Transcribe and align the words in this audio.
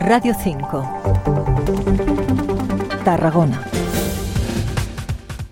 Radio 0.00 0.32
5. 0.34 0.82
Tarragona. 3.04 3.87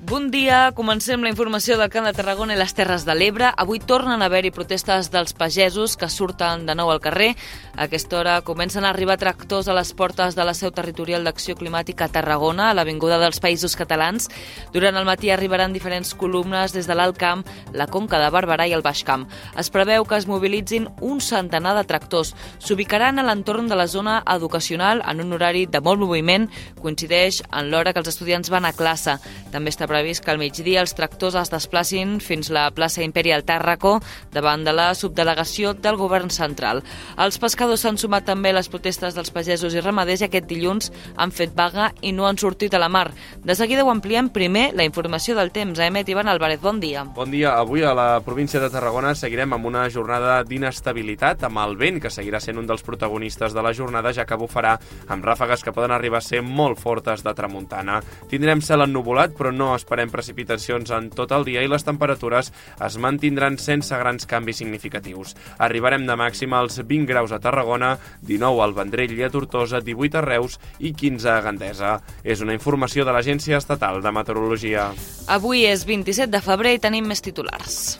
Bon 0.06 0.28
dia, 0.30 0.70
comencem 0.70 1.18
la 1.24 1.32
informació 1.32 1.74
del 1.80 1.88
Camp 1.90 2.04
de 2.06 2.12
Tarragona 2.14 2.54
i 2.54 2.58
les 2.60 2.70
Terres 2.78 3.02
de 3.02 3.14
l'Ebre. 3.18 3.48
Avui 3.58 3.80
tornen 3.82 4.20
a 4.22 4.28
haver-hi 4.28 4.52
protestes 4.54 5.08
dels 5.10 5.32
pagesos 5.34 5.96
que 5.98 6.06
surten 6.06 6.62
de 6.62 6.76
nou 6.78 6.92
al 6.92 7.00
carrer. 7.02 7.32
A 7.74 7.88
aquesta 7.88 8.20
hora 8.20 8.36
comencen 8.46 8.84
a 8.86 8.92
arribar 8.94 9.16
tractors 9.18 9.66
a 9.66 9.74
les 9.74 9.90
portes 9.98 10.38
de 10.38 10.44
la 10.46 10.54
seu 10.54 10.70
territorial 10.70 11.26
d'Acció 11.26 11.56
Climàtica 11.58 12.06
a 12.06 12.12
Tarragona, 12.14 12.68
a 12.70 12.76
l'Avinguda 12.78 13.18
dels 13.18 13.40
Països 13.42 13.74
Catalans. 13.74 14.28
Durant 14.70 14.94
el 14.94 15.08
matí 15.08 15.32
arribaran 15.34 15.74
diferents 15.74 16.14
columnes 16.14 16.70
des 16.70 16.86
de 16.86 16.94
l'Alt 16.94 17.18
Camp, 17.18 17.42
la 17.74 17.88
Conca 17.90 18.22
de 18.22 18.30
Barberà 18.30 18.68
i 18.70 18.76
el 18.78 18.86
Baix 18.86 19.02
Camp. 19.02 19.26
Es 19.58 19.72
preveu 19.74 20.06
que 20.06 20.20
es 20.22 20.30
mobilitzin 20.30 20.86
un 21.00 21.18
centenar 21.18 21.74
de 21.74 21.82
tractors. 21.82 22.36
S'ubicaran 22.62 23.18
a 23.18 23.26
l'entorn 23.26 23.66
de 23.66 23.74
la 23.74 23.88
zona 23.90 24.20
educacional 24.36 25.02
en 25.02 25.26
un 25.26 25.34
horari 25.34 25.66
de 25.66 25.82
molt 25.82 25.98
moviment. 25.98 26.46
Coincideix 26.78 27.42
en 27.50 27.74
l'hora 27.74 27.90
que 27.90 28.04
els 28.04 28.14
estudiants 28.14 28.54
van 28.54 28.70
a 28.70 28.74
classe. 28.76 29.18
També 29.50 29.74
està 29.74 29.90
previst 29.96 30.24
que 30.24 30.30
al 30.34 30.40
migdia 30.40 30.82
els 30.84 30.92
tractors 30.92 31.38
es 31.40 31.48
desplacin 31.48 32.18
fins 32.20 32.50
la 32.52 32.66
plaça 32.76 33.00
Imperial 33.04 33.46
Tàrraco 33.48 33.94
davant 34.34 34.64
de 34.66 34.74
la 34.76 34.90
subdelegació 34.94 35.72
del 35.72 35.96
govern 35.96 36.28
central. 36.28 36.82
Els 37.16 37.38
pescadors 37.40 37.80
s'han 37.80 37.96
sumat 37.96 38.26
també 38.28 38.52
a 38.52 38.58
les 38.58 38.68
protestes 38.68 39.16
dels 39.16 39.32
pagesos 39.32 39.72
i 39.72 39.80
ramaders 39.80 40.20
i 40.20 40.26
aquest 40.26 40.48
dilluns 40.50 40.90
han 41.16 41.32
fet 41.32 41.54
vaga 41.56 41.88
i 42.04 42.12
no 42.12 42.26
han 42.28 42.36
sortit 42.36 42.74
a 42.76 42.80
la 42.82 42.90
mar. 42.92 43.08
De 43.40 43.56
seguida 43.56 43.86
ho 43.86 43.90
ampliem 43.90 44.28
primer 44.34 44.66
la 44.76 44.84
informació 44.84 45.36
del 45.38 45.52
temps. 45.54 45.80
Emet 45.80 46.12
Ivan 46.12 46.28
Álvarez, 46.28 46.60
bon 46.60 46.80
dia. 46.82 47.06
Bon 47.16 47.32
dia. 47.32 47.54
Avui 47.56 47.82
a 47.82 47.94
la 47.96 48.20
província 48.20 48.60
de 48.60 48.68
Tarragona 48.70 49.14
seguirem 49.16 49.56
amb 49.56 49.70
una 49.70 49.86
jornada 49.88 50.42
d'inestabilitat, 50.44 51.46
amb 51.48 51.62
el 51.64 51.76
vent 51.80 52.02
que 52.04 52.12
seguirà 52.12 52.42
sent 52.42 52.60
un 52.60 52.68
dels 52.68 52.84
protagonistes 52.84 53.56
de 53.56 53.64
la 53.64 53.72
jornada, 53.72 54.12
ja 54.12 54.28
que 54.28 54.36
bufarà 54.36 54.76
amb 55.08 55.24
ràfegues 55.24 55.64
que 55.64 55.72
poden 55.72 55.94
arribar 55.96 56.20
a 56.20 56.26
ser 56.28 56.42
molt 56.44 56.76
fortes 56.82 57.24
de 57.24 57.32
tramuntana. 57.32 58.02
Tindrem 58.28 58.60
cel 58.60 58.84
ennuvolat, 58.84 59.32
però 59.38 59.54
no 59.54 59.72
es 59.76 59.85
esperem 59.86 60.10
precipitacions 60.10 60.90
en 60.90 61.08
tot 61.14 61.30
el 61.32 61.46
dia 61.46 61.62
i 61.62 61.70
les 61.70 61.86
temperatures 61.86 62.50
es 62.82 62.98
mantindran 62.98 63.56
sense 63.62 63.94
grans 63.94 64.26
canvis 64.26 64.58
significatius. 64.58 65.36
Arribarem 65.62 66.08
de 66.08 66.18
màxima 66.18 66.58
als 66.58 66.80
20 66.82 67.06
graus 67.06 67.32
a 67.32 67.38
Tarragona, 67.38 67.94
19 68.26 68.64
al 68.66 68.74
Vendrell 68.74 69.14
i 69.14 69.22
a 69.22 69.30
Tortosa, 69.30 69.80
18 69.80 70.18
a 70.18 70.24
Reus 70.26 70.58
i 70.80 70.92
15 70.92 71.30
a 71.30 71.40
Gandesa. 71.46 71.94
És 72.26 72.42
una 72.42 72.56
informació 72.56 73.06
de 73.06 73.14
l'Agència 73.14 73.62
Estatal 73.62 74.02
de 74.02 74.12
Meteorologia. 74.12 74.90
Avui 75.30 75.64
és 75.70 75.86
27 75.86 76.32
de 76.34 76.42
febrer 76.42 76.76
i 76.76 76.82
tenim 76.82 77.06
més 77.06 77.22
titulars. 77.22 77.96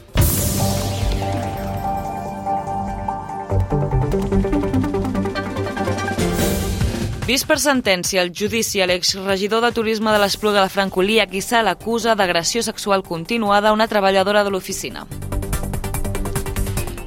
Vist 7.27 7.49
per 7.51 7.57
sentència 7.59 8.23
el 8.23 8.29
judici 8.31 8.79
a 8.79 8.87
l'exregidor 8.87 9.65
de 9.65 9.73
turisme 9.75 10.13
de 10.15 10.19
l'Espluga 10.23 10.61
de 10.63 10.71
Francolí, 10.71 11.17
a 11.19 11.27
qui 11.27 11.41
se 11.43 11.59
l'acusa 11.59 12.15
d'agressió 12.15 12.63
sexual 12.63 13.03
continuada 13.03 13.73
a 13.73 13.75
una 13.75 13.89
treballadora 13.91 14.45
de 14.47 14.53
l'oficina. 14.55 15.03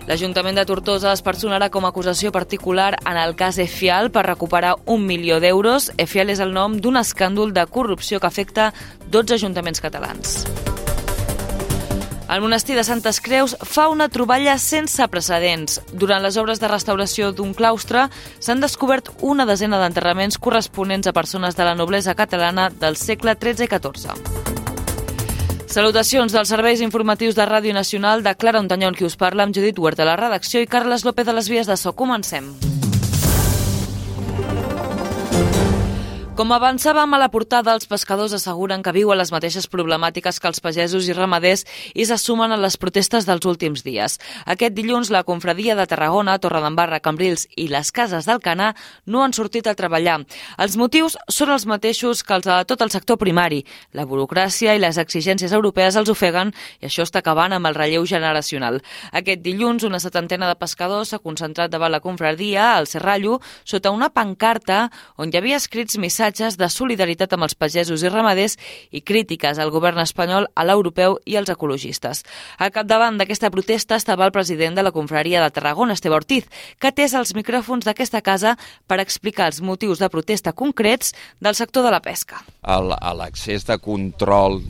L'Ajuntament 0.10 0.60
de 0.60 0.66
Tortosa 0.68 1.14
es 1.14 1.24
personarà 1.24 1.70
com 1.72 1.88
a 1.88 1.94
acusació 1.94 2.34
particular 2.36 2.98
en 3.00 3.16
el 3.16 3.38
cas 3.40 3.62
EFIAL 3.64 4.12
per 4.12 4.26
recuperar 4.28 4.76
un 4.92 5.06
milió 5.08 5.40
d'euros. 5.40 5.94
EFIAL 5.96 6.36
és 6.36 6.44
el 6.44 6.52
nom 6.52 6.76
d'un 6.76 7.00
escàndol 7.00 7.56
de 7.56 7.64
corrupció 7.72 8.20
que 8.20 8.28
afecta 8.28 8.74
12 9.08 9.40
ajuntaments 9.40 9.80
catalans. 9.80 10.44
El 12.30 12.42
monestir 12.42 12.76
de 12.78 12.84
Santes 12.84 13.22
Creus 13.26 13.56
fa 13.66 13.88
una 13.90 14.06
troballa 14.08 14.60
sense 14.62 15.08
precedents. 15.10 15.80
Durant 15.98 16.22
les 16.22 16.38
obres 16.38 16.62
de 16.62 16.70
restauració 16.70 17.32
d'un 17.34 17.56
claustre 17.58 18.06
s'han 18.38 18.62
descobert 18.62 19.10
una 19.26 19.48
desena 19.50 19.80
d'enterraments 19.82 20.38
corresponents 20.38 21.10
a 21.10 21.14
persones 21.14 21.58
de 21.58 21.66
la 21.66 21.74
noblesa 21.74 22.14
catalana 22.14 22.70
del 22.70 23.02
segle 23.02 23.34
XIII 23.34 23.66
i 23.66 23.72
XIV. 23.74 24.14
Salutacions 25.70 26.34
dels 26.34 26.54
serveis 26.54 26.86
informatius 26.86 27.34
de 27.34 27.50
Ràdio 27.50 27.74
Nacional 27.74 28.22
de 28.22 28.38
Clara 28.38 28.62
Ontanyon, 28.62 28.94
qui 28.94 29.10
us 29.10 29.18
parla, 29.18 29.46
amb 29.46 29.58
Judit 29.58 29.82
Huerta 29.82 30.06
la 30.06 30.18
redacció 30.18 30.62
i 30.62 30.70
Carles 30.70 31.06
López 31.10 31.26
de 31.26 31.34
les 31.34 31.50
vies 31.50 31.66
de 31.66 31.78
so. 31.78 31.98
Comencem. 31.98 32.54
Com 36.40 36.54
avançàvem 36.56 37.12
a 37.12 37.18
la 37.20 37.28
portada, 37.28 37.74
els 37.76 37.90
pescadors 37.92 38.32
asseguren 38.32 38.80
que 38.80 38.94
viuen 38.96 39.18
les 39.20 39.34
mateixes 39.36 39.66
problemàtiques 39.68 40.38
que 40.40 40.48
els 40.48 40.62
pagesos 40.64 41.10
i 41.10 41.16
ramaders 41.18 41.66
i 41.92 42.06
se 42.08 42.16
sumen 42.16 42.54
a 42.56 42.58
les 42.64 42.78
protestes 42.80 43.26
dels 43.28 43.44
últims 43.44 43.82
dies. 43.84 44.16
Aquest 44.48 44.72
dilluns, 44.78 45.12
la 45.12 45.26
confradia 45.28 45.76
de 45.76 45.84
Tarragona, 45.84 46.38
Torredembarra, 46.40 47.02
Cambrils 47.04 47.44
i 47.60 47.66
les 47.68 47.92
cases 47.92 48.24
del 48.24 48.40
Canà 48.40 48.70
no 49.06 49.26
han 49.26 49.36
sortit 49.36 49.68
a 49.68 49.74
treballar. 49.76 50.22
Els 50.56 50.78
motius 50.80 51.18
són 51.28 51.52
els 51.58 51.66
mateixos 51.68 52.24
que 52.24 52.38
els 52.38 52.48
de 52.48 52.62
tot 52.72 52.86
el 52.88 52.94
sector 52.96 53.20
primari. 53.20 53.66
La 53.92 54.08
burocràcia 54.08 54.78
i 54.78 54.80
les 54.80 54.96
exigències 54.96 55.52
europees 55.52 56.00
els 56.00 56.08
ofeguen 56.08 56.56
i 56.80 56.88
això 56.88 57.04
està 57.04 57.20
acabant 57.20 57.58
amb 57.58 57.68
el 57.68 57.76
relleu 57.76 58.08
generacional. 58.08 58.80
Aquest 59.12 59.44
dilluns, 59.44 59.84
una 59.84 60.00
setantena 60.00 60.48
de 60.48 60.56
pescadors 60.56 61.12
s'ha 61.12 61.20
concentrat 61.20 61.76
davant 61.76 61.92
la 61.92 62.00
confradia, 62.00 62.78
al 62.78 62.88
Serrallo, 62.88 63.42
sota 63.66 63.92
una 63.92 64.08
pancarta 64.08 64.86
on 65.20 65.36
hi 65.36 65.44
havia 65.44 65.60
escrits 65.60 66.00
missatges 66.00 66.29
missatges 66.30 66.58
de 66.58 66.70
solidaritat 66.70 67.34
amb 67.34 67.48
els 67.48 67.56
pagesos 67.56 68.04
i 68.04 68.10
ramaders 68.10 68.58
i 68.92 69.02
crítiques 69.02 69.58
al 69.58 69.72
govern 69.72 70.00
espanyol, 70.00 70.48
a 70.54 70.64
l'europeu 70.64 71.18
i 71.26 71.36
als 71.38 71.50
ecologistes. 71.50 72.24
Al 72.60 72.72
capdavant 72.72 73.18
d'aquesta 73.18 73.50
protesta 73.50 73.96
estava 73.98 74.26
el 74.26 74.32
president 74.32 74.76
de 74.76 74.84
la 74.84 74.92
confraria 74.92 75.42
de 75.42 75.50
Tarragona, 75.50 75.94
Esteve 75.94 76.16
Ortiz, 76.16 76.46
que 76.80 76.92
té 76.92 77.08
els 77.10 77.34
micròfons 77.34 77.86
d'aquesta 77.86 78.22
casa 78.22 78.58
per 78.88 79.00
explicar 79.00 79.50
els 79.50 79.62
motius 79.62 80.00
de 80.00 80.10
protesta 80.10 80.54
concrets 80.54 81.16
del 81.40 81.56
sector 81.56 81.84
de 81.84 81.92
la 81.92 82.02
pesca. 82.02 82.44
L'accés 82.64 83.66
de 83.66 83.80
control 83.80 84.62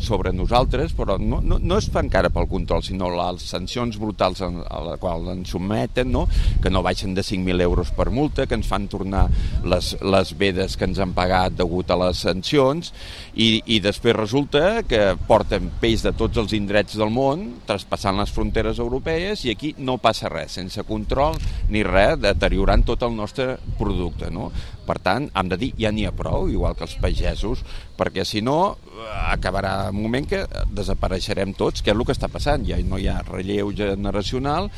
sobre 0.00 0.32
nosaltres, 0.32 0.92
però 0.96 1.16
no, 1.18 1.40
no, 1.42 1.58
no 1.62 1.78
és 1.78 1.88
encara 1.96 2.30
pel 2.34 2.48
control, 2.50 2.82
sinó 2.84 3.08
les 3.12 3.44
sancions 3.46 3.98
brutals 4.00 4.42
a 4.42 4.80
la 4.82 4.96
qual 5.00 5.28
ens 5.32 5.52
someten, 5.54 6.10
no? 6.12 6.26
que 6.62 6.72
no 6.72 6.82
baixen 6.84 7.14
de 7.14 7.24
5.000 7.24 7.62
euros 7.62 7.92
per 7.96 8.08
multa, 8.10 8.46
que 8.46 8.58
ens 8.58 8.68
fan 8.68 8.88
tornar 8.90 9.26
les, 9.64 9.94
les 10.02 10.32
vedes 10.38 10.76
que 10.76 10.88
ens 10.88 11.00
han 11.02 11.14
pagat 11.16 11.56
degut 11.56 11.90
a 11.90 11.98
les 12.00 12.24
sancions 12.26 12.92
i, 13.34 13.62
i 13.66 13.80
després 13.84 14.16
resulta 14.16 14.82
que 14.88 15.14
porten 15.28 15.70
peix 15.80 16.04
de 16.04 16.12
tots 16.16 16.42
els 16.42 16.56
indrets 16.56 16.98
del 16.98 17.12
món 17.14 17.46
traspassant 17.66 18.18
les 18.20 18.32
fronteres 18.34 18.80
europees 18.82 19.44
i 19.46 19.54
aquí 19.54 19.74
no 19.78 20.00
passa 20.02 20.30
res, 20.32 20.58
sense 20.58 20.82
control 20.88 21.38
ni 21.70 21.84
res, 21.86 22.18
deteriorant 22.22 22.84
tot 22.86 23.04
el 23.06 23.14
nostre 23.16 23.56
producte. 23.78 24.30
No? 24.34 24.50
Per 24.86 24.98
tant, 25.02 25.26
hem 25.34 25.48
de 25.50 25.58
dir, 25.58 25.72
ja 25.78 25.90
n'hi 25.90 26.06
ha 26.06 26.14
prou, 26.14 26.46
igual 26.50 26.76
que 26.78 26.86
els 26.86 26.94
pagesos, 27.02 27.64
perquè 27.98 28.24
si 28.26 28.42
no 28.44 28.76
acabarà 29.26 29.75
un 29.92 30.02
moment 30.02 30.26
que 30.28 30.44
desapareixerem 30.72 31.54
tots, 31.58 31.82
que 31.82 31.92
és 31.92 31.96
el 31.96 32.04
que 32.06 32.16
està 32.16 32.30
passant, 32.32 32.66
ja 32.68 32.78
no 32.84 33.00
hi 33.00 33.08
ha 33.10 33.22
relleu 33.26 33.72
generacional 33.76 34.70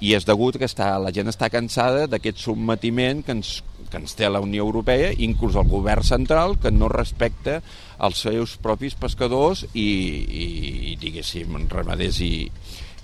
i 0.00 0.12
és 0.16 0.26
degut 0.28 0.58
que 0.60 0.68
està, 0.68 0.92
la 1.00 1.12
gent 1.14 1.30
està 1.32 1.48
cansada 1.52 2.04
d'aquest 2.10 2.42
submetiment 2.44 3.24
que 3.24 3.36
ens 3.38 3.58
que 3.86 4.00
ens 4.00 4.16
té 4.18 4.28
la 4.28 4.42
Unió 4.42 4.64
Europea, 4.66 5.12
inclús 5.12 5.56
el 5.56 5.68
govern 5.70 6.02
central, 6.02 6.56
que 6.58 6.72
no 6.74 6.88
respecta 6.90 7.60
els 8.02 8.22
seus 8.26 8.56
propis 8.62 8.96
pescadors 8.98 9.64
i, 9.72 9.86
i 9.86 10.96
diguéssim, 11.00 11.54
ramaders 11.70 12.18
i, 12.24 12.48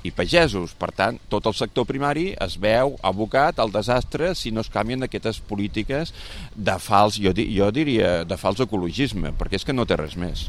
i 0.02 0.12
pagesos. 0.14 0.74
Per 0.78 0.90
tant, 0.96 1.20
tot 1.32 1.46
el 1.48 1.56
sector 1.58 1.86
primari 1.88 2.30
es 2.34 2.58
veu 2.60 2.96
abocat 3.06 3.62
al 3.62 3.72
desastre 3.74 4.34
si 4.38 4.52
no 4.52 4.64
es 4.64 4.72
canvien 4.72 5.06
aquestes 5.06 5.40
polítiques 5.40 6.14
de 6.54 6.76
fals, 6.82 7.20
jo, 7.22 7.32
jo 7.32 7.70
diria, 7.74 8.22
de 8.28 8.38
fals 8.40 8.62
ecologisme, 8.66 9.34
perquè 9.38 9.60
és 9.60 9.68
que 9.68 9.76
no 9.76 9.86
té 9.86 9.98
res 10.00 10.18
més. 10.18 10.48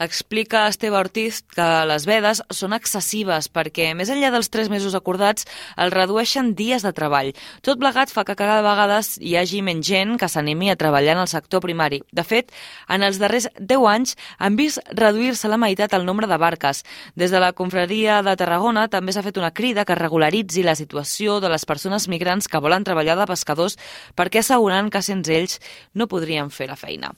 Explica 0.00 0.66
Esteve 0.66 0.96
Ortiz 0.96 1.42
que 1.52 1.64
les 1.84 2.06
vedes 2.08 2.38
són 2.56 2.72
excessives 2.72 3.50
perquè, 3.52 3.90
més 3.92 4.08
enllà 4.08 4.30
dels 4.32 4.48
tres 4.48 4.70
mesos 4.72 4.94
acordats, 4.96 5.44
el 5.76 5.92
redueixen 5.92 6.54
dies 6.56 6.86
de 6.86 6.92
treball. 6.96 7.34
Tot 7.60 7.76
plegat 7.82 8.08
fa 8.08 8.24
que 8.24 8.36
cada 8.38 8.62
vegada 8.64 9.02
hi 9.20 9.34
hagi 9.36 9.60
menys 9.60 9.84
gent 9.90 10.14
que 10.16 10.30
s'animi 10.32 10.70
a 10.72 10.78
treballar 10.80 11.18
en 11.18 11.20
el 11.26 11.28
sector 11.28 11.60
primari. 11.60 12.00
De 12.16 12.24
fet, 12.24 12.48
en 12.88 13.04
els 13.04 13.20
darrers 13.20 13.50
10 13.58 13.84
anys 13.92 14.16
han 14.38 14.56
vist 14.56 14.80
reduir-se 14.88 15.52
la 15.52 15.60
meitat 15.60 15.92
el 15.92 16.08
nombre 16.08 16.30
de 16.30 16.40
barques. 16.40 16.80
Des 17.12 17.28
de 17.28 17.44
la 17.44 17.52
confraria 17.52 18.22
de 18.24 18.36
Tarragona 18.40 18.88
també 18.88 19.12
s'ha 19.12 19.26
fet 19.26 19.36
una 19.36 19.52
crida 19.52 19.84
que 19.84 20.00
regularitzi 20.00 20.64
la 20.64 20.78
situació 20.80 21.42
de 21.44 21.52
les 21.52 21.68
persones 21.68 22.08
migrants 22.08 22.48
que 22.48 22.64
volen 22.64 22.88
treballar 22.88 23.20
de 23.20 23.28
pescadors 23.28 23.76
perquè 24.16 24.40
asseguren 24.40 24.88
que 24.88 25.04
sense 25.04 25.36
ells 25.36 25.60
no 25.92 26.08
podrien 26.08 26.48
fer 26.48 26.72
la 26.72 26.80
feina. 26.80 27.12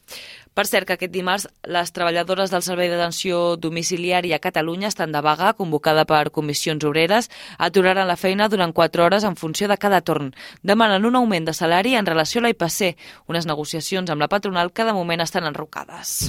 Per 0.52 0.66
cert, 0.68 0.84
que 0.84 0.98
aquest 0.98 1.12
dimarts 1.14 1.46
les 1.64 1.94
treballadores 1.96 2.52
del 2.52 2.60
Servei 2.60 2.90
d'Atenció 2.92 3.56
Domiciliària 3.56 4.36
a 4.36 4.44
Catalunya 4.44 4.90
estan 4.92 5.12
de 5.14 5.22
vaga, 5.24 5.54
convocada 5.56 6.04
per 6.04 6.28
comissions 6.30 6.84
obreres, 6.84 7.30
aturaran 7.56 8.08
la 8.08 8.18
feina 8.20 8.50
durant 8.52 8.76
4 8.76 9.06
hores 9.06 9.24
en 9.24 9.36
funció 9.40 9.68
de 9.72 9.80
cada 9.80 10.02
torn. 10.04 10.34
Demanen 10.60 11.08
un 11.08 11.16
augment 11.16 11.48
de 11.48 11.56
salari 11.56 11.96
en 11.96 12.04
relació 12.04 12.42
a 12.42 12.50
l'IPC, 12.50 12.98
unes 13.32 13.48
negociacions 13.48 14.12
amb 14.12 14.20
la 14.20 14.28
patronal 14.28 14.76
que 14.76 14.84
de 14.84 14.92
moment 14.92 15.24
estan 15.24 15.48
enrocades. 15.48 16.28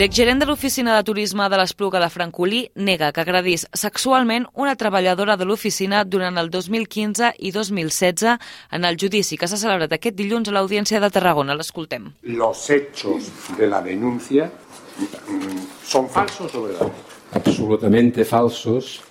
L'exgerent 0.00 0.38
de 0.40 0.46
l'oficina 0.48 0.94
de 0.96 1.04
turisme 1.04 1.44
de 1.52 1.58
l'Espluga 1.60 2.00
de 2.00 2.06
Francolí 2.08 2.60
nega 2.88 3.10
que 3.12 3.20
agredís 3.20 3.66
sexualment 3.76 4.46
una 4.64 4.72
treballadora 4.80 5.34
de 5.36 5.44
l'oficina 5.44 5.98
durant 6.08 6.40
el 6.40 6.48
2015 6.48 7.28
i 7.36 7.50
2016 7.52 8.38
en 8.78 8.86
el 8.88 8.96
judici 9.02 9.36
que 9.36 9.44
s'ha 9.50 9.58
celebrat 9.60 9.92
aquest 9.92 10.16
dilluns 10.16 10.48
a 10.48 10.54
l'Audiència 10.56 11.02
de 11.04 11.10
Tarragona. 11.12 11.52
L'escoltem. 11.58 12.06
Los 12.32 12.62
hechos 12.70 13.28
de 13.58 13.68
la 13.68 13.82
denuncia 13.84 14.46
mm, 14.48 15.68
son 15.84 16.08
falsos 16.08 16.54
o 16.54 16.62
verdaderos? 16.62 16.96
Absolutamente 17.34 18.24
falsos. 18.24 19.02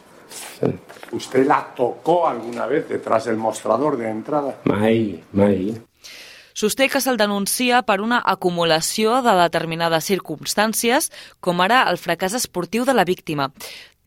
¿Usted 1.11 1.45
la 1.45 1.67
tocó 1.77 2.27
alguna 2.27 2.65
vez 2.65 2.89
detrás 2.89 3.25
del 3.25 3.37
mostrador 3.37 3.95
de 3.95 4.09
entrada? 4.09 4.57
Mai, 4.65 5.23
mai. 5.33 5.88
Sosté 6.59 6.89
que 6.91 6.99
se'l 6.99 7.15
denuncia 7.15 7.77
per 7.87 8.01
una 8.03 8.17
acumulació 8.33 9.21
de 9.23 9.31
determinades 9.37 10.09
circumstàncies, 10.09 11.05
com 11.39 11.61
ara 11.63 11.85
el 11.87 11.99
fracàs 12.01 12.35
esportiu 12.35 12.83
de 12.89 12.95
la 12.97 13.05
víctima. 13.07 13.45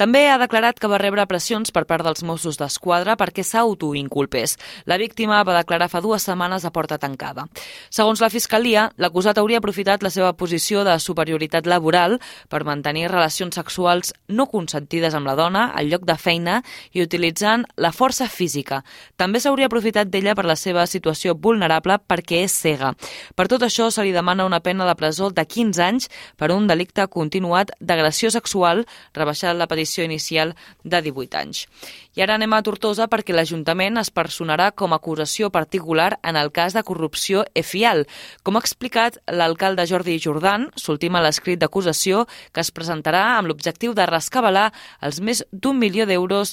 També 0.03 0.25
ha 0.27 0.35
declarat 0.35 0.81
que 0.83 0.89
va 0.91 0.99
rebre 0.99 1.23
pressions 1.31 1.71
per 1.71 1.85
part 1.87 2.03
dels 2.03 2.25
Mossos 2.27 2.57
d'Esquadra 2.59 3.15
perquè 3.15 3.45
s'autoinculpés. 3.47 4.57
La 4.91 4.97
víctima 4.99 5.37
va 5.47 5.55
declarar 5.55 5.87
fa 5.93 6.01
dues 6.03 6.25
setmanes 6.27 6.65
a 6.67 6.73
porta 6.75 6.97
tancada. 6.99 7.45
Segons 7.87 8.19
la 8.19 8.31
Fiscalia, 8.33 8.89
l'acusat 8.99 9.39
hauria 9.39 9.61
aprofitat 9.63 10.03
la 10.03 10.11
seva 10.11 10.33
posició 10.35 10.83
de 10.83 10.97
superioritat 10.99 11.69
laboral 11.71 12.17
per 12.51 12.65
mantenir 12.67 13.13
relacions 13.13 13.55
sexuals 13.55 14.11
no 14.27 14.49
consentides 14.51 15.15
amb 15.15 15.31
la 15.31 15.37
dona 15.39 15.69
al 15.71 15.87
lloc 15.93 16.03
de 16.09 16.19
feina 16.19 16.57
i 16.91 17.07
utilitzant 17.07 17.63
la 17.77 17.93
força 17.95 18.27
física. 18.27 18.83
També 19.15 19.39
s'hauria 19.39 19.71
aprofitat 19.71 20.11
d'ella 20.11 20.35
per 20.35 20.49
la 20.51 20.59
seva 20.59 20.89
situació 20.91 21.37
vulnerable 21.39 22.01
perquè 22.11 22.43
és 22.49 22.59
cega. 22.59 22.91
Per 23.39 23.47
tot 23.47 23.63
això, 23.63 23.87
se 23.95 24.03
li 24.03 24.11
demana 24.11 24.51
una 24.51 24.65
pena 24.67 24.83
de 24.83 24.99
presó 24.99 25.31
de 25.31 25.47
15 25.47 25.87
anys 25.87 26.11
per 26.35 26.51
un 26.51 26.67
delicte 26.67 27.07
continuat 27.07 27.71
d'agressió 27.79 28.35
sexual, 28.35 28.83
rebaixat 29.15 29.55
la 29.55 29.71
petició 29.71 29.92
petició 29.93 30.05
inicial 30.05 30.55
de 30.85 31.03
18 31.03 31.37
anys. 31.37 31.67
I 32.15 32.23
ara 32.23 32.37
anem 32.37 32.53
a 32.53 32.61
Tortosa 32.63 33.07
perquè 33.09 33.33
l'Ajuntament 33.33 33.97
es 34.01 34.11
personarà 34.13 34.71
com 34.77 34.93
a 34.93 34.99
acusació 35.01 35.51
particular 35.51 36.19
en 36.23 36.37
el 36.37 36.51
cas 36.53 36.75
de 36.75 36.83
corrupció 36.83 37.45
EFIAL. 37.55 38.07
Com 38.43 38.57
ha 38.57 38.61
explicat 38.61 39.19
l'alcalde 39.27 39.87
Jordi 39.89 40.19
Jordan, 40.21 40.69
s'ultima 40.77 41.23
l'escrit 41.23 41.59
d'acusació 41.59 42.27
que 42.53 42.61
es 42.61 42.71
presentarà 42.71 43.39
amb 43.39 43.49
l'objectiu 43.49 43.95
de 43.95 44.07
rescabalar 44.07 44.73
els 45.01 45.21
més 45.21 45.45
d'un 45.53 45.79
milió 45.79 46.07
d'euros 46.07 46.53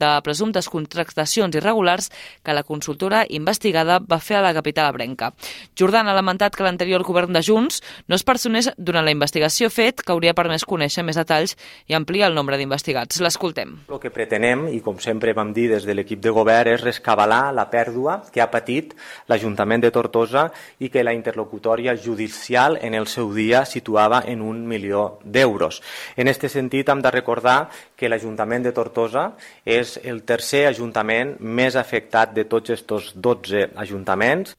de 0.00 0.10
presumptes 0.24 0.68
contractacions 0.68 1.54
irregulars 1.54 2.10
que 2.42 2.54
la 2.54 2.64
consultora 2.64 3.24
investigada 3.28 4.00
va 4.00 4.20
fer 4.20 4.38
a 4.38 4.42
la 4.42 4.54
capital 4.54 4.88
abrenca. 4.88 5.34
Jordan 5.78 6.08
ha 6.08 6.16
lamentat 6.16 6.56
que 6.56 6.64
l'anterior 6.64 7.04
govern 7.04 7.32
de 7.32 7.42
Junts 7.44 7.82
no 8.08 8.16
es 8.16 8.24
personés 8.24 8.70
durant 8.78 9.04
la 9.04 9.12
investigació 9.12 9.68
fet 9.68 10.00
que 10.00 10.12
hauria 10.12 10.34
permès 10.34 10.64
conèixer 10.64 11.04
més 11.04 11.20
detalls 11.20 11.58
i 11.86 11.94
ampliar 11.94 12.30
el 12.30 12.34
nombre 12.34 12.56
d'investigats. 12.64 13.20
L'escoltem. 13.22 13.76
El 13.86 14.00
que 14.02 14.10
pretenem, 14.14 14.66
i 14.72 14.80
com 14.84 14.98
sempre 15.02 15.36
vam 15.36 15.52
dir 15.54 15.68
des 15.70 15.86
de 15.86 15.94
l'equip 15.94 16.22
de 16.24 16.32
govern, 16.34 16.72
és 16.74 16.82
rescabalar 16.82 17.52
la 17.54 17.68
pèrdua 17.70 18.22
que 18.32 18.42
ha 18.42 18.50
patit 18.50 18.96
l'Ajuntament 19.30 19.84
de 19.84 19.92
Tortosa 19.94 20.48
i 20.80 20.90
que 20.90 21.04
la 21.04 21.14
interlocutòria 21.14 21.94
judicial 21.96 22.78
en 22.80 22.96
el 22.98 23.06
seu 23.06 23.30
dia 23.36 23.64
situava 23.68 24.24
en 24.26 24.42
un 24.42 24.64
milió 24.66 25.20
d'euros. 25.24 25.82
En 26.16 26.28
aquest 26.32 26.56
sentit, 26.56 26.88
hem 26.88 27.04
de 27.04 27.12
recordar 27.12 27.68
que 27.96 28.08
l'Ajuntament 28.08 28.64
de 28.64 28.74
Tortosa 28.74 29.30
és 29.64 29.98
el 30.02 30.24
tercer 30.24 30.66
ajuntament 30.72 31.36
més 31.40 31.76
afectat 31.76 32.34
de 32.34 32.48
tots 32.48 32.74
aquests 32.74 33.14
12 33.14 33.68
ajuntaments 33.84 34.56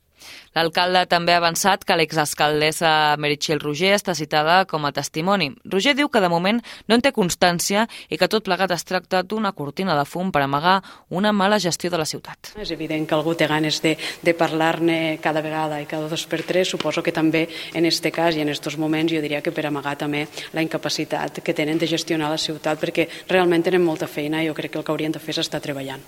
L'alcalde 0.55 1.01
també 1.11 1.33
ha 1.35 1.41
avançat 1.41 1.83
que 1.83 1.97
l'exalcaldessa 1.99 3.15
Meritxell 3.19 3.59
Roger 3.59 3.91
està 3.97 4.15
citada 4.15 4.61
com 4.69 4.85
a 4.87 4.93
testimoni. 4.95 5.49
Roger 5.67 5.95
diu 5.97 6.07
que 6.09 6.21
de 6.23 6.29
moment 6.31 6.61
no 6.87 6.95
en 6.95 7.03
té 7.03 7.11
constància 7.15 7.85
i 8.07 8.17
que 8.17 8.29
tot 8.31 8.45
plegat 8.45 8.71
es 8.71 8.87
tracta 8.87 9.21
d'una 9.23 9.51
cortina 9.51 9.97
de 9.99 10.05
fum 10.07 10.31
per 10.31 10.45
amagar 10.45 10.77
una 11.09 11.33
mala 11.35 11.59
gestió 11.59 11.91
de 11.91 11.99
la 11.99 12.07
ciutat. 12.07 12.53
És 12.55 12.71
evident 12.71 13.07
que 13.07 13.15
algú 13.17 13.35
té 13.35 13.49
ganes 13.51 13.81
de, 13.83 13.95
de 14.23 14.33
parlar-ne 14.33 15.17
cada 15.21 15.43
vegada 15.43 15.81
i 15.83 15.89
cada 15.89 16.07
dos 16.07 16.25
per 16.31 16.43
tres. 16.47 16.71
Suposo 16.71 17.03
que 17.03 17.11
també 17.15 17.45
en 17.73 17.83
aquest 17.83 18.07
cas 18.15 18.35
i 18.35 18.43
en 18.45 18.53
aquests 18.53 18.79
moments 18.79 19.11
jo 19.11 19.23
diria 19.23 19.43
que 19.43 19.51
per 19.51 19.67
amagar 19.67 19.97
també 19.99 20.25
la 20.53 20.63
incapacitat 20.63 21.43
que 21.43 21.53
tenen 21.57 21.77
de 21.81 21.89
gestionar 21.89 22.31
la 22.31 22.39
ciutat 22.39 22.79
perquè 22.79 23.09
realment 23.27 23.65
tenen 23.65 23.83
molta 23.83 24.07
feina 24.07 24.43
i 24.43 24.47
jo 24.47 24.55
crec 24.55 24.71
que 24.71 24.79
el 24.79 24.87
que 24.87 24.95
haurien 24.95 25.11
de 25.11 25.19
fer 25.19 25.35
és 25.35 25.43
estar 25.45 25.61
treballant. 25.61 26.03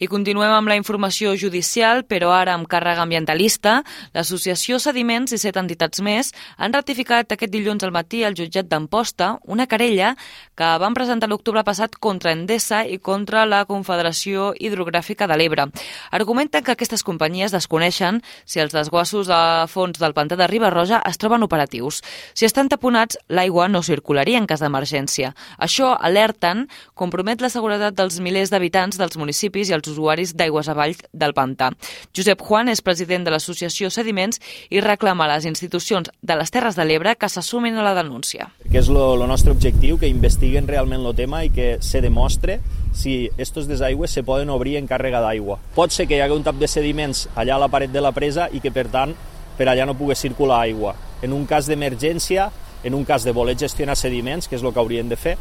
I 0.00 0.06
continuem 0.08 0.48
amb 0.48 0.70
la 0.70 0.78
informació 0.78 1.34
judicial, 1.36 2.06
però 2.08 2.30
ara 2.32 2.54
amb 2.56 2.64
càrrega 2.72 3.02
ambientalista. 3.04 3.82
L'Associació 4.14 4.78
Sediments 4.80 5.34
i 5.36 5.38
set 5.42 5.58
entitats 5.60 6.00
més 6.00 6.30
han 6.56 6.72
ratificat 6.72 7.34
aquest 7.34 7.52
dilluns 7.52 7.84
al 7.84 7.92
matí 7.92 8.22
al 8.24 8.32
jutjat 8.32 8.64
d'Amposta 8.70 9.34
una 9.44 9.66
querella 9.68 10.14
que 10.56 10.70
van 10.80 10.96
presentar 10.96 11.28
l'octubre 11.28 11.60
passat 11.68 11.98
contra 12.00 12.32
Endesa 12.32 12.78
i 12.88 12.96
contra 12.96 13.42
la 13.44 13.66
Confederació 13.68 14.54
Hidrogràfica 14.56 15.28
de 15.28 15.36
l'Ebre. 15.36 15.68
Argumenten 16.16 16.64
que 16.64 16.72
aquestes 16.72 17.04
companyies 17.04 17.52
desconeixen 17.52 18.22
si 18.48 18.64
els 18.64 18.72
desguassos 18.72 19.28
de 19.28 19.42
fons 19.68 20.00
del 20.00 20.16
pantà 20.16 20.40
de 20.40 20.48
Ribarroja 20.48 21.02
es 21.04 21.20
troben 21.20 21.44
operatius. 21.44 22.00
Si 22.32 22.48
estan 22.48 22.72
taponats, 22.72 23.20
l'aigua 23.28 23.68
no 23.68 23.84
circularia 23.84 24.40
en 24.40 24.48
cas 24.48 24.64
d'emergència. 24.64 25.34
Això, 25.60 25.92
alerten, 26.00 26.70
compromet 26.96 27.44
la 27.44 27.52
seguretat 27.52 28.00
dels 28.00 28.16
milers 28.24 28.48
d'habitants 28.48 28.96
dels 28.96 29.20
municipis 29.20 29.68
i 29.68 29.76
els 29.76 29.89
usuaris 29.90 30.34
d'aigües 30.38 30.70
avall 30.70 30.96
del 31.12 31.34
pantà. 31.36 31.70
Josep 32.16 32.40
Juan 32.46 32.70
és 32.72 32.82
president 32.82 33.26
de 33.26 33.34
l'associació 33.34 33.90
Sediments 33.90 34.40
i 34.70 34.80
reclama 34.80 35.26
a 35.26 35.34
les 35.34 35.48
institucions 35.50 36.10
de 36.22 36.36
les 36.38 36.50
Terres 36.50 36.78
de 36.78 36.86
l'Ebre 36.86 37.16
que 37.18 37.28
s'assumin 37.28 37.76
a 37.76 37.84
la 37.86 37.94
denúncia. 37.98 38.50
Que 38.70 38.80
és 38.80 38.88
el 38.88 39.26
nostre 39.28 39.52
objectiu, 39.52 39.98
que 39.98 40.08
investiguen 40.08 40.68
realment 40.70 41.04
el 41.04 41.16
tema 41.18 41.44
i 41.44 41.50
que 41.50 41.76
se 41.80 42.00
demostre 42.00 42.60
si 42.92 43.30
estos 43.38 43.68
desaigües 43.68 44.10
se 44.10 44.24
poden 44.26 44.50
obrir 44.50 44.76
en 44.78 44.88
càrrega 44.88 45.20
d'aigua. 45.22 45.58
Pot 45.74 45.94
ser 45.94 46.06
que 46.08 46.16
hi 46.16 46.24
hagi 46.24 46.36
un 46.36 46.46
tap 46.46 46.58
de 46.58 46.68
sediments 46.68 47.28
allà 47.34 47.56
a 47.56 47.62
la 47.62 47.70
paret 47.72 47.92
de 47.92 48.02
la 48.02 48.14
presa 48.16 48.48
i 48.52 48.60
que, 48.60 48.72
per 48.74 48.88
tant, 48.90 49.14
per 49.58 49.68
allà 49.68 49.86
no 49.86 49.96
pugui 49.98 50.16
circular 50.16 50.62
aigua. 50.64 50.94
En 51.22 51.34
un 51.36 51.46
cas 51.46 51.68
d'emergència, 51.68 52.50
en 52.82 52.94
un 52.96 53.04
cas 53.04 53.24
de 53.24 53.34
voler 53.36 53.58
gestionar 53.60 53.96
sediments, 53.96 54.48
que 54.48 54.56
és 54.56 54.62
el 54.64 54.72
que 54.72 54.80
haurien 54.80 55.08
de 55.10 55.18
fer, 55.20 55.36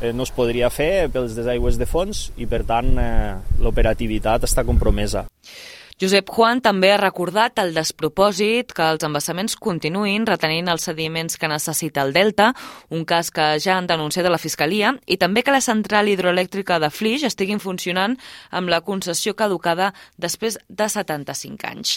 eh, 0.00 0.12
no 0.12 0.26
es 0.26 0.32
podria 0.34 0.70
fer 0.70 1.08
pels 1.12 1.36
desaigües 1.38 1.78
de 1.80 1.88
fons 1.88 2.28
i, 2.36 2.46
per 2.50 2.62
tant, 2.68 2.92
eh, 2.98 3.34
l'operativitat 3.62 4.48
està 4.48 4.64
compromesa. 4.68 5.26
Josep 6.02 6.32
Juan 6.34 6.58
també 6.58 6.88
ha 6.90 6.96
recordat 6.98 7.60
el 7.62 7.68
despropòsit 7.76 8.72
que 8.74 8.86
els 8.90 9.04
embassaments 9.06 9.54
continuïn 9.54 10.24
retenint 10.26 10.66
els 10.72 10.82
sediments 10.88 11.36
que 11.38 11.46
necessita 11.46 12.02
el 12.02 12.10
Delta, 12.10 12.48
un 12.90 13.04
cas 13.06 13.28
que 13.30 13.44
ja 13.62 13.76
han 13.76 13.86
denunciat 13.86 14.26
a 14.26 14.32
la 14.34 14.40
Fiscalia, 14.42 14.96
i 15.06 15.14
també 15.14 15.44
que 15.46 15.54
la 15.54 15.60
central 15.62 16.10
hidroelèctrica 16.10 16.80
de 16.82 16.88
Flix 16.90 17.22
estiguin 17.28 17.62
funcionant 17.62 18.16
amb 18.50 18.72
la 18.72 18.80
concessió 18.82 19.36
caducada 19.38 19.92
després 20.18 20.56
de 20.66 20.88
75 20.90 21.70
anys. 21.70 21.94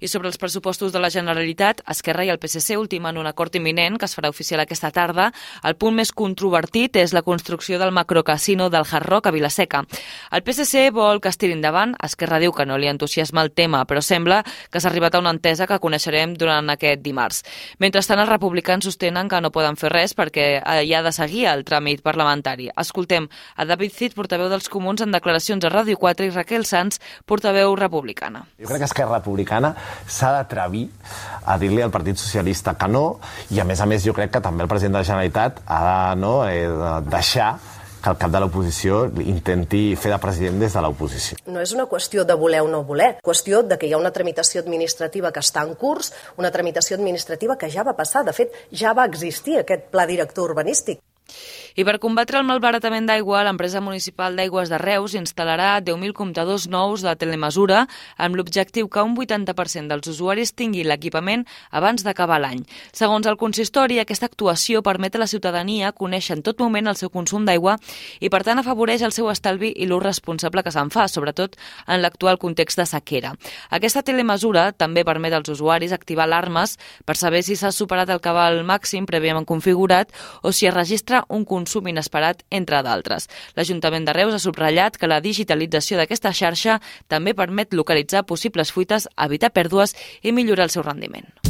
I 0.00 0.08
sobre 0.08 0.32
els 0.32 0.40
pressupostos 0.40 0.96
de 0.96 1.04
la 1.04 1.12
Generalitat, 1.12 1.84
Esquerra 1.92 2.24
i 2.24 2.32
el 2.32 2.40
PSC 2.40 2.80
ultimen 2.80 3.20
un 3.20 3.28
acord 3.28 3.60
imminent 3.60 4.00
que 4.00 4.08
es 4.08 4.16
farà 4.16 4.32
oficial 4.32 4.64
aquesta 4.64 4.94
tarda. 4.96 5.28
El 5.60 5.76
punt 5.76 6.00
més 6.00 6.14
controvertit 6.16 6.96
és 6.96 7.12
la 7.12 7.20
construcció 7.20 7.76
del 7.76 7.92
macrocasino 7.92 8.70
del 8.72 8.88
Hard 8.88 9.12
Rock 9.12 9.28
a 9.28 9.36
Vilaseca. 9.36 9.84
El 10.32 10.40
PSC 10.40 10.88
vol 10.88 11.20
que 11.20 11.28
es 11.28 11.36
tiri 11.36 11.52
endavant, 11.52 11.92
Esquerra 12.00 12.40
diu 12.40 12.56
que 12.56 12.64
no 12.64 12.80
li 12.80 12.88
entusiasma 12.88 13.41
el 13.42 13.52
tema, 13.52 13.84
però 13.88 14.02
sembla 14.02 14.42
que 14.70 14.80
s'ha 14.80 14.90
arribat 14.90 15.16
a 15.16 15.22
una 15.22 15.32
entesa 15.34 15.66
que 15.66 15.80
coneixerem 15.82 16.36
durant 16.38 16.70
aquest 16.72 17.02
dimarts. 17.04 17.42
Mentrestant, 17.82 18.22
els 18.22 18.30
republicans 18.30 18.86
sostenen 18.88 19.28
que 19.28 19.40
no 19.42 19.52
poden 19.54 19.76
fer 19.80 19.92
res 19.92 20.16
perquè 20.16 20.46
hi 20.82 20.94
ha 20.94 21.02
de 21.02 21.12
seguir 21.12 21.46
el 21.50 21.64
tràmit 21.68 22.02
parlamentari. 22.04 22.70
Escoltem 22.78 23.28
a 23.56 23.66
David 23.68 23.96
Cid, 23.96 24.16
portaveu 24.16 24.50
dels 24.52 24.70
Comuns, 24.72 25.02
en 25.04 25.14
declaracions 25.14 25.64
a 25.64 25.72
Ràdio 25.72 25.98
4 26.00 26.28
i 26.28 26.34
Raquel 26.34 26.66
Sanz, 26.68 27.00
portaveu 27.26 27.74
republicana. 27.76 28.44
Jo 28.60 28.70
crec 28.70 28.84
que 28.84 28.90
Esquerra 28.90 29.18
Republicana 29.20 29.74
s'ha 30.06 30.32
d'atrevir 30.38 30.86
a 31.46 31.58
dir-li 31.58 31.82
al 31.82 31.92
Partit 31.94 32.20
Socialista 32.20 32.76
que 32.78 32.88
no, 32.88 33.04
i 33.50 33.60
a 33.60 33.66
més 33.68 33.80
a 33.80 33.88
més 33.88 34.06
jo 34.06 34.14
crec 34.16 34.34
que 34.36 34.44
també 34.44 34.64
el 34.64 34.70
president 34.70 34.98
de 34.98 35.02
la 35.02 35.08
Generalitat 35.08 35.62
ha 35.66 35.82
de, 35.88 36.20
no, 36.20 36.34
eh, 36.48 36.66
de 36.68 36.94
deixar 37.10 37.52
que 38.02 38.10
el 38.10 38.18
cap 38.18 38.32
de 38.34 38.40
l'oposició 38.42 39.04
intenti 39.22 39.82
fer 39.96 40.12
de 40.12 40.18
president 40.22 40.58
des 40.62 40.74
de 40.74 40.82
l'oposició. 40.82 41.38
No 41.46 41.62
és 41.62 41.72
una 41.76 41.86
qüestió 41.90 42.26
de 42.28 42.36
voler 42.38 42.64
o 42.66 42.68
no 42.70 42.82
voler, 42.88 43.14
qüestió 43.22 43.62
de 43.62 43.78
que 43.78 43.86
hi 43.86 43.94
ha 43.94 44.02
una 44.02 44.12
tramitació 44.12 44.64
administrativa 44.64 45.32
que 45.32 45.44
està 45.44 45.62
en 45.66 45.76
curs, 45.78 46.12
una 46.36 46.50
tramitació 46.50 46.98
administrativa 46.98 47.56
que 47.56 47.70
ja 47.70 47.86
va 47.86 47.96
passar, 47.98 48.24
de 48.26 48.34
fet, 48.36 48.52
ja 48.72 48.92
va 48.98 49.06
existir 49.06 49.60
aquest 49.60 49.88
pla 49.94 50.06
director 50.10 50.50
urbanístic. 50.50 51.00
I 51.76 51.86
per 51.88 51.98
combatre 52.02 52.38
el 52.40 52.44
malbaratament 52.44 53.06
d'aigua, 53.08 53.44
l'empresa 53.46 53.80
municipal 53.80 54.36
d'aigües 54.36 54.68
de 54.68 54.78
Reus 54.80 55.14
instal·larà 55.16 55.78
10.000 55.80 56.12
comptadors 56.12 56.68
nous 56.68 57.04
de 57.04 57.14
telemesura 57.16 57.86
amb 58.16 58.36
l'objectiu 58.36 58.88
que 58.92 59.02
un 59.02 59.16
80% 59.16 59.88
dels 59.88 60.10
usuaris 60.12 60.52
tingui 60.52 60.84
l'equipament 60.84 61.46
abans 61.70 62.04
d'acabar 62.04 62.40
l'any. 62.42 62.64
Segons 62.92 63.26
el 63.26 63.38
consistori, 63.40 64.00
aquesta 64.00 64.28
actuació 64.28 64.82
permet 64.82 65.16
a 65.16 65.22
la 65.22 65.30
ciutadania 65.30 65.92
conèixer 65.96 66.36
en 66.36 66.44
tot 66.44 66.60
moment 66.60 66.90
el 66.92 66.98
seu 67.00 67.10
consum 67.10 67.46
d'aigua 67.48 67.78
i, 68.20 68.28
per 68.28 68.42
tant, 68.44 68.60
afavoreix 68.60 69.02
el 69.02 69.16
seu 69.16 69.30
estalvi 69.32 69.72
i 69.72 69.88
l'ús 69.88 70.02
responsable 70.04 70.62
que 70.62 70.74
se'n 70.74 70.92
fa, 70.92 71.08
sobretot 71.08 71.56
en 71.86 72.02
l'actual 72.02 72.38
context 72.42 72.78
de 72.78 72.86
sequera. 72.86 73.32
Aquesta 73.70 74.02
telemesura 74.04 74.70
també 74.72 75.06
permet 75.08 75.32
als 75.32 75.48
usuaris 75.52 75.92
activar 75.92 76.28
alarmes 76.28 76.76
per 77.06 77.16
saber 77.16 77.42
si 77.42 77.56
s'ha 77.56 77.72
superat 77.72 78.10
el 78.12 78.20
cabal 78.20 78.62
màxim 78.66 79.06
prèviament 79.08 79.46
configurat 79.48 80.12
o 80.42 80.52
si 80.52 80.68
es 80.68 80.74
registra 80.74 81.21
un 81.28 81.44
consum 81.44 81.88
inesperat, 81.90 82.44
entre 82.50 82.82
d'altres. 82.82 83.28
L'Ajuntament 83.58 84.06
de 84.06 84.16
Reus 84.16 84.34
ha 84.34 84.42
subratllat 84.42 84.96
que 84.96 85.10
la 85.10 85.20
digitalització 85.20 86.00
d'aquesta 86.00 86.32
xarxa 86.32 86.80
també 87.08 87.34
permet 87.34 87.74
localitzar 87.74 88.24
possibles 88.24 88.72
fuites, 88.72 89.08
evitar 89.16 89.52
pèrdues 89.52 89.96
i 90.22 90.32
millorar 90.32 90.70
el 90.70 90.74
seu 90.74 90.86
rendiment. 90.86 91.41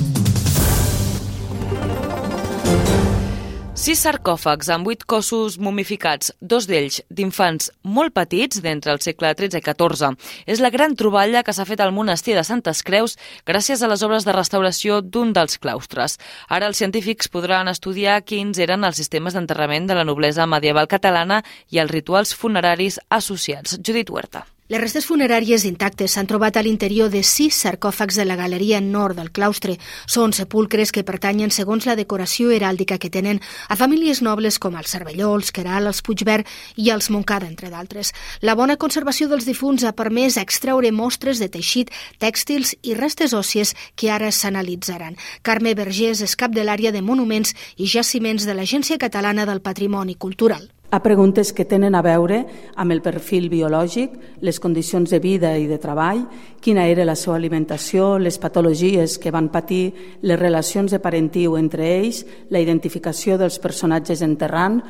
Sis 3.83 3.99
sarcòfags 4.05 4.69
amb 4.71 4.87
vuit 4.87 5.01
cossos 5.11 5.57
mumificats, 5.59 6.29
dos 6.39 6.69
d'ells 6.71 7.01
d'infants 7.11 7.73
molt 7.83 8.15
petits 8.15 8.61
d'entre 8.63 8.93
el 8.95 9.01
segle 9.03 9.33
XIII 9.35 9.59
i 9.59 9.65
XIV. 9.67 10.13
És 10.47 10.63
la 10.63 10.71
gran 10.71 10.95
troballa 10.95 11.43
que 11.43 11.51
s'ha 11.51 11.67
fet 11.67 11.83
al 11.83 11.91
monestir 11.91 12.37
de 12.39 12.47
Santes 12.47 12.85
Creus 12.87 13.17
gràcies 13.43 13.83
a 13.83 13.91
les 13.91 14.07
obres 14.07 14.23
de 14.23 14.37
restauració 14.39 15.01
d'un 15.03 15.35
dels 15.35 15.59
claustres. 15.59 16.21
Ara 16.47 16.71
els 16.71 16.79
científics 16.79 17.27
podran 17.27 17.67
estudiar 17.75 18.23
quins 18.23 18.63
eren 18.63 18.87
els 18.87 19.03
sistemes 19.03 19.35
d'enterrament 19.35 19.91
de 19.91 19.99
la 19.99 20.07
noblesa 20.07 20.47
medieval 20.47 20.87
catalana 20.87 21.43
i 21.67 21.83
els 21.83 21.91
rituals 21.91 22.39
funeraris 22.39 23.03
associats. 23.11 23.81
Judit 23.83 24.15
Huerta. 24.15 24.47
Les 24.73 24.81
restes 24.81 25.05
funeràries 25.05 25.67
intactes 25.69 26.15
s'han 26.17 26.29
trobat 26.31 26.57
a 26.57 26.63
l'interior 26.65 27.11
de 27.13 27.21
sis 27.29 27.59
sarcòfags 27.61 28.17
de 28.17 28.25
la 28.25 28.39
galeria 28.41 28.79
nord 28.81 29.19
del 29.19 29.29
claustre. 29.29 29.75
Són 30.09 30.33
sepulcres 30.33 30.95
que 30.97 31.03
pertanyen, 31.05 31.53
segons 31.53 31.85
la 31.85 31.97
decoració 31.99 32.49
heràldica 32.57 32.97
que 32.97 33.11
tenen, 33.13 33.43
a 33.69 33.77
famílies 33.77 34.23
nobles 34.25 34.57
com 34.57 34.81
els 34.81 34.97
Cervelló, 34.97 35.35
els 35.37 35.53
Queral, 35.53 35.91
els 35.93 36.01
Puigverd 36.01 36.49
i 36.81 36.89
els 36.89 37.11
Montcada, 37.13 37.53
entre 37.53 37.69
d'altres. 37.69 38.15
La 38.41 38.57
bona 38.57 38.81
conservació 38.81 39.29
dels 39.29 39.45
difunts 39.45 39.85
ha 39.85 39.93
permès 39.93 40.41
extreure 40.41 40.89
mostres 40.89 41.37
de 41.45 41.53
teixit, 41.53 41.93
tèxtils 42.17 42.73
i 42.81 42.97
restes 42.97 43.37
òssies 43.37 43.77
que 43.93 44.09
ara 44.09 44.33
s'analitzaran. 44.33 45.21
Carme 45.43 45.77
Vergés 45.77 46.25
és 46.25 46.33
cap 46.33 46.57
de 46.57 46.65
l'àrea 46.65 46.97
de 46.97 47.05
monuments 47.05 47.53
i 47.77 47.85
jaciments 47.85 48.49
de 48.49 48.57
l'Agència 48.57 48.97
Catalana 48.97 49.45
del 49.45 49.61
Patrimoni 49.61 50.17
Cultural 50.17 50.71
a 50.93 51.01
preguntes 51.01 51.55
que 51.57 51.65
tenen 51.65 51.95
a 51.97 52.03
veure 52.05 52.43
amb 52.77 52.93
el 52.93 53.01
perfil 53.01 53.49
biològic, 53.49 54.13
les 54.45 54.61
condicions 54.61 55.09
de 55.09 55.23
vida 55.25 55.55
i 55.57 55.65
de 55.65 55.79
treball, 55.81 56.27
quina 56.61 56.85
era 56.85 57.07
la 57.09 57.17
seva 57.17 57.39
alimentació, 57.39 58.19
les 58.21 58.37
patologies 58.37 59.17
que 59.17 59.33
van 59.33 59.49
patir, 59.49 59.87
les 60.21 60.39
relacions 60.39 60.93
de 60.93 61.01
parentiu 61.01 61.57
entre 61.57 61.89
ells, 61.97 62.27
la 62.53 62.61
identificació 62.61 63.41
dels 63.41 63.57
personatges 63.59 64.21
enterrant, 64.21 64.83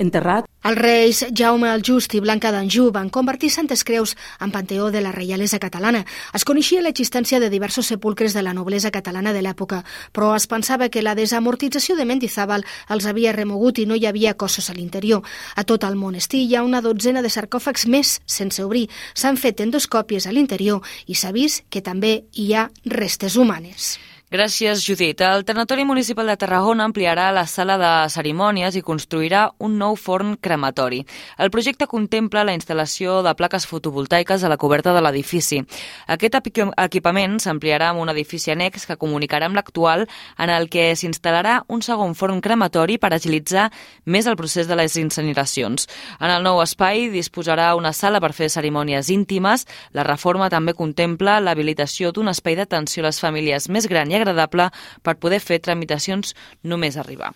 enterrat. 0.00 0.49
Els 0.60 0.76
reis 0.76 1.22
Jaume 1.32 1.70
el 1.72 1.80
Just 1.80 2.12
i 2.12 2.18
Blanca 2.20 2.50
d'Anjou 2.52 2.90
van 2.92 3.08
convertir 3.08 3.48
Santes 3.48 3.80
Creus 3.80 4.12
en 4.44 4.50
panteó 4.52 4.90
de 4.92 5.00
la 5.00 5.12
reialesa 5.14 5.58
catalana. 5.58 6.02
Es 6.36 6.44
coneixia 6.44 6.82
l'existència 6.84 7.40
de 7.40 7.48
diversos 7.48 7.88
sepulcres 7.88 8.36
de 8.36 8.42
la 8.44 8.52
noblesa 8.52 8.90
catalana 8.92 9.32
de 9.32 9.40
l'època, 9.40 9.80
però 10.12 10.34
es 10.36 10.46
pensava 10.52 10.90
que 10.90 11.00
la 11.00 11.16
desamortització 11.16 11.96
de 11.96 12.04
Mendizábal 12.04 12.66
els 12.92 13.08
havia 13.08 13.32
remogut 13.32 13.80
i 13.80 13.88
no 13.88 13.96
hi 13.96 14.04
havia 14.04 14.36
cossos 14.36 14.68
a 14.68 14.76
l'interior. 14.76 15.24
A 15.56 15.64
tot 15.64 15.88
el 15.88 15.96
monestir 15.96 16.44
hi 16.44 16.54
ha 16.56 16.66
una 16.68 16.84
dotzena 16.84 17.24
de 17.24 17.32
sarcòfags 17.32 17.88
més 17.88 18.18
sense 18.26 18.60
obrir. 18.60 18.90
S'han 19.14 19.40
fet 19.40 19.64
endoscòpies 19.64 20.28
a 20.28 20.36
l'interior 20.36 20.84
i 21.06 21.16
s'ha 21.16 21.32
vist 21.32 21.64
que 21.70 21.80
també 21.80 22.26
hi 22.36 22.52
ha 22.52 22.68
restes 22.84 23.40
humanes. 23.40 23.96
Gràcies, 24.30 24.84
Judit. 24.86 25.20
El 25.26 25.42
Tanatori 25.42 25.82
Municipal 25.82 26.28
de 26.30 26.36
Tarragona 26.38 26.84
ampliarà 26.86 27.32
la 27.34 27.48
sala 27.50 27.74
de 27.80 27.88
cerimònies 28.14 28.76
i 28.78 28.82
construirà 28.86 29.48
un 29.58 29.72
nou 29.74 29.96
forn 29.98 30.36
crematori. 30.38 31.00
El 31.34 31.50
projecte 31.50 31.88
contempla 31.90 32.44
la 32.46 32.54
instal·lació 32.54 33.24
de 33.26 33.32
plaques 33.34 33.66
fotovoltaiques 33.66 34.44
a 34.44 34.50
la 34.52 34.56
coberta 34.56 34.92
de 34.94 35.02
l'edifici. 35.02 35.58
Aquest 36.06 36.38
equipament 36.38 37.40
s'ampliarà 37.42 37.88
amb 37.90 38.04
un 38.04 38.12
edifici 38.14 38.52
annex 38.54 38.86
que 38.86 38.96
comunicarà 39.00 39.48
amb 39.50 39.58
l'actual 39.58 40.06
en 40.38 40.54
el 40.54 40.70
que 40.70 40.92
s'instal·larà 40.94 41.64
un 41.66 41.82
segon 41.82 42.14
forn 42.14 42.38
crematori 42.38 43.00
per 43.02 43.10
agilitzar 43.10 43.66
més 44.06 44.30
el 44.30 44.38
procés 44.38 44.70
de 44.70 44.78
les 44.78 44.94
incineracions. 44.94 45.88
En 46.20 46.30
el 46.30 46.46
nou 46.46 46.62
espai 46.62 47.08
disposarà 47.10 47.72
una 47.74 47.90
sala 47.90 48.22
per 48.22 48.30
fer 48.38 48.46
cerimònies 48.46 49.10
íntimes. 49.10 49.66
La 49.90 50.06
reforma 50.06 50.46
també 50.54 50.78
contempla 50.78 51.40
l'habilitació 51.42 52.14
d'un 52.14 52.30
espai 52.30 52.54
d'atenció 52.62 53.02
a 53.02 53.10
les 53.10 53.18
famílies 53.18 53.66
més 53.68 53.90
grans 53.90 54.19
i 54.19 54.19
agradable 54.20 54.68
per 55.02 55.16
poder 55.20 55.40
fer 55.42 55.60
tramitacions 55.64 56.36
només 56.62 57.00
arribar. 57.00 57.32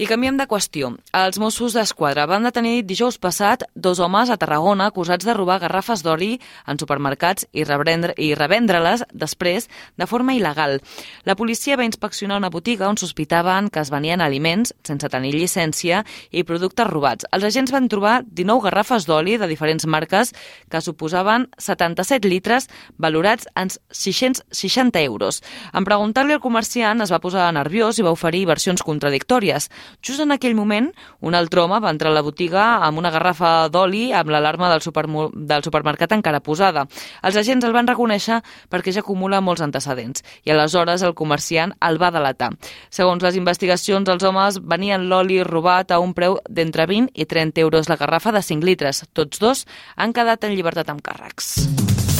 I 0.00 0.06
canviem 0.08 0.38
de 0.40 0.46
qüestió. 0.48 0.88
Els 1.12 1.36
Mossos 1.36 1.74
d'Esquadra 1.76 2.22
van 2.24 2.46
detenir 2.46 2.86
dijous 2.88 3.18
passat 3.20 3.66
dos 3.76 3.98
homes 4.00 4.30
a 4.32 4.38
Tarragona 4.40 4.86
acusats 4.88 5.26
de 5.28 5.34
robar 5.36 5.58
garrafes 5.60 6.00
d'oli 6.00 6.38
en 6.64 6.78
supermercats 6.80 7.44
i, 7.52 7.66
i 8.16 8.30
revendre-les 8.32 9.04
després 9.12 9.68
de 10.00 10.06
forma 10.08 10.32
il·legal. 10.32 10.78
La 11.28 11.36
policia 11.36 11.76
va 11.76 11.84
inspeccionar 11.84 12.38
una 12.40 12.48
botiga 12.48 12.88
on 12.88 12.96
sospitaven 12.96 13.68
que 13.68 13.82
es 13.84 13.90
venien 13.92 14.22
aliments 14.24 14.72
sense 14.88 15.10
tenir 15.12 15.34
llicència 15.34 16.00
i 16.32 16.46
productes 16.48 16.88
robats. 16.88 17.28
Els 17.36 17.44
agents 17.50 17.76
van 17.76 17.90
trobar 17.92 18.22
19 18.24 18.70
garrafes 18.70 19.04
d'oli 19.04 19.36
de 19.36 19.50
diferents 19.52 19.84
marques 19.84 20.32
que 20.70 20.80
suposaven 20.80 21.50
77 21.58 22.24
litres 22.24 22.70
valorats 22.96 23.52
en 23.52 23.68
660 23.68 25.04
euros. 25.04 25.42
En 25.74 25.84
preguntar-li 25.84 26.40
al 26.40 26.40
comerciant 26.40 27.04
es 27.04 27.12
va 27.12 27.20
posar 27.20 27.52
nerviós 27.52 28.00
i 28.00 28.08
va 28.08 28.16
oferir 28.16 28.46
versions 28.48 28.80
contradictòries. 28.80 29.68
Just 30.02 30.20
en 30.20 30.32
aquell 30.32 30.54
moment, 30.54 30.90
un 31.20 31.34
altre 31.34 31.62
home 31.62 31.80
va 31.80 31.90
entrar 31.92 32.10
a 32.10 32.14
la 32.14 32.22
botiga 32.22 32.66
amb 32.86 32.98
una 32.98 33.10
garrafa 33.10 33.68
d'oli 33.68 34.10
amb 34.16 34.30
l'alarma 34.30 34.70
del, 34.72 34.82
super, 34.84 35.06
del 35.06 35.64
supermercat 35.66 36.14
encara 36.16 36.40
posada. 36.40 36.86
Els 37.22 37.36
agents 37.36 37.64
el 37.66 37.74
van 37.76 37.88
reconèixer 37.90 38.40
perquè 38.70 38.94
ja 38.94 39.04
acumula 39.04 39.42
molts 39.44 39.64
antecedents 39.64 40.24
i 40.44 40.54
aleshores 40.54 41.02
el 41.06 41.14
comerciant 41.14 41.74
el 41.86 42.00
va 42.00 42.12
delatar. 42.14 42.52
Segons 42.90 43.22
les 43.22 43.36
investigacions, 43.40 44.08
els 44.08 44.24
homes 44.24 44.60
venien 44.62 45.08
l'oli 45.10 45.42
robat 45.44 45.90
a 45.90 46.00
un 46.00 46.14
preu 46.14 46.38
d'entre 46.48 46.86
20 46.90 47.12
i 47.14 47.26
30 47.26 47.60
euros 47.60 47.88
la 47.88 47.98
garrafa 48.00 48.32
de 48.32 48.42
5 48.42 48.66
litres. 48.66 49.04
Tots 49.12 49.40
dos 49.40 49.66
han 49.96 50.14
quedat 50.16 50.44
en 50.44 50.56
llibertat 50.56 50.90
amb 50.92 51.02
càrrecs. 51.04 52.19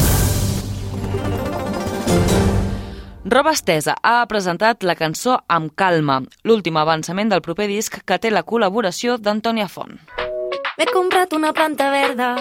Roba 3.31 3.53
Estesa 3.55 3.95
ha 4.03 4.25
presentat 4.27 4.83
la 4.83 4.97
cançó 4.99 5.37
Amb 5.47 5.71
calma, 5.79 6.17
l'últim 6.43 6.75
avançament 6.81 7.29
del 7.31 7.43
proper 7.45 7.69
disc 7.71 8.01
que 8.03 8.17
té 8.19 8.33
la 8.33 8.43
col·laboració 8.43 9.21
d'Antònia 9.23 9.69
Font. 9.71 10.01
M'he 10.79 10.87
comprat 10.91 11.37
una 11.39 11.53
planta 11.55 11.93
verda. 11.95 12.33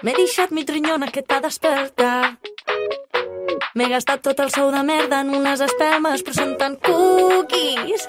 M'he 0.00 0.14
deixat 0.16 0.56
mi 0.56 0.64
trinyona 0.64 1.10
que 1.12 1.20
t'ha 1.20 1.42
despertat 1.44 2.48
M'he 3.74 3.88
gastat 3.92 4.22
tot 4.24 4.40
el 4.40 4.48
sou 4.54 4.70
de 4.72 4.80
merda 4.86 5.20
en 5.20 5.34
unes 5.36 5.60
espelmes 5.66 6.24
però 6.24 6.38
són 6.38 6.56
tan 6.60 6.78
cookies 6.88 8.08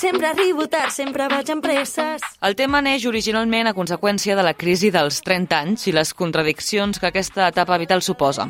Sempre 0.00 0.28
arribo 0.28 0.64
tard, 0.64 0.94
sempre 0.96 1.26
vaig 1.28 1.50
amb 1.52 1.60
presses. 1.60 2.22
El 2.40 2.54
tema 2.56 2.78
neix 2.80 3.02
originalment 3.04 3.68
a 3.68 3.74
conseqüència 3.76 4.32
de 4.32 4.40
la 4.46 4.54
crisi 4.56 4.88
dels 4.94 5.18
30 5.26 5.58
anys 5.58 5.84
i 5.90 5.92
les 5.92 6.14
contradiccions 6.16 6.96
que 6.96 7.10
aquesta 7.10 7.50
etapa 7.52 7.76
vital 7.76 8.00
suposa. 8.00 8.46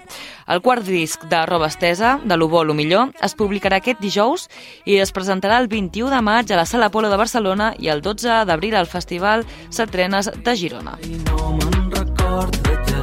El 0.46 0.62
quart 0.62 0.86
disc 0.86 1.24
de 1.26 1.40
Roba 1.50 1.66
Estesa, 1.66 2.20
de 2.22 2.38
lo 2.38 2.46
bo 2.46 2.62
lo 2.62 2.76
millor, 2.78 3.10
es 3.18 3.34
publicarà 3.34 3.80
aquest 3.82 3.98
dijous 3.98 4.46
i 4.86 5.00
es 5.02 5.10
presentarà 5.10 5.58
el 5.58 5.66
21 5.66 6.14
de 6.14 6.22
maig 6.22 6.54
a 6.54 6.60
la 6.62 6.68
Sala 6.70 6.92
Polo 6.94 7.10
de 7.10 7.18
Barcelona 7.18 7.72
i 7.82 7.90
el 7.90 7.98
12 8.00 8.44
d'abril 8.46 8.78
al 8.78 8.86
Festival 8.86 9.42
Setrenes 9.74 10.30
de 10.30 10.54
Girona. 10.54 11.00
I 11.02 11.18
no 11.26 11.50
me'n 11.58 11.90
record 11.98 12.62
de 12.62 12.78
te, 12.86 13.02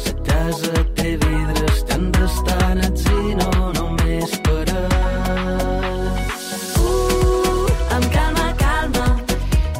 sa 0.00 0.16
casa 0.24 0.86
té 0.96 1.18
vidres 1.28 1.84
tan 1.92 2.08
restanats 2.16 2.85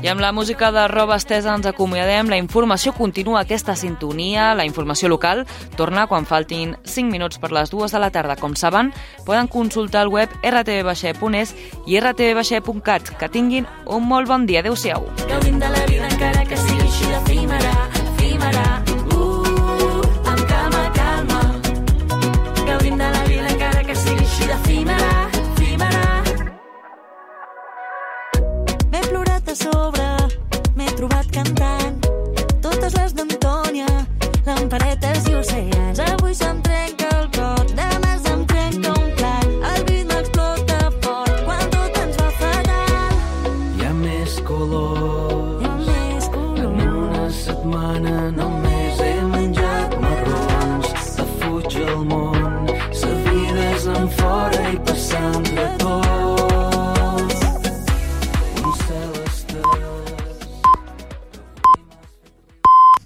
I 0.07 0.09
amb 0.09 0.21
la 0.21 0.31
música 0.31 0.71
de 0.71 0.87
roba 0.87 1.17
estesa 1.19 1.51
ens 1.59 1.67
acomiadem. 1.67 2.29
La 2.31 2.37
informació 2.39 2.93
continua 2.95 3.41
aquesta 3.41 3.75
sintonia, 3.75 4.53
la 4.55 4.63
informació 4.63 5.11
local 5.11 5.43
torna 5.75 6.05
quan 6.07 6.29
faltin 6.31 6.77
5 6.85 7.11
minuts 7.11 7.41
per 7.43 7.51
les 7.51 7.75
dues 7.75 7.91
de 7.91 7.99
la 7.99 8.13
tarda. 8.15 8.37
Com 8.39 8.55
saben, 8.55 8.93
poden 9.27 9.51
consultar 9.51 10.05
el 10.07 10.15
web 10.15 10.31
rtv.es 10.47 11.57
i 11.91 11.99
rtv.cat. 11.99 13.17
Que 13.19 13.29
tinguin 13.35 13.67
un 13.85 14.07
molt 14.07 14.31
bon 14.31 14.47
dia. 14.47 14.63
Adéu-siau. 14.63 15.11
Gaudint 15.27 15.59
de 15.59 15.75
la 15.75 15.86